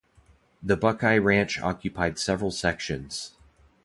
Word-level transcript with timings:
The 0.63 0.75
Buckeye 0.75 1.19
Ranch 1.19 1.59
occupied 1.61 2.17
several 2.17 2.49
sections. 2.49 3.33